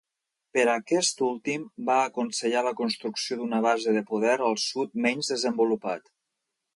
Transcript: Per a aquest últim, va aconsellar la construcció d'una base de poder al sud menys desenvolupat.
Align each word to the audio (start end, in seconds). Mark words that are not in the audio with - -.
Per 0.57 0.61
a 0.71 0.75
aquest 0.79 1.19
últim, 1.25 1.67
va 1.89 1.97
aconsellar 2.05 2.63
la 2.69 2.73
construcció 2.79 3.37
d'una 3.41 3.59
base 3.67 3.93
de 3.99 4.03
poder 4.15 4.33
al 4.47 4.57
sud 4.65 4.97
menys 5.07 5.31
desenvolupat. 5.35 6.11